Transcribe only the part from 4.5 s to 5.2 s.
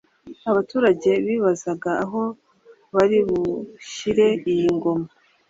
iyi ngona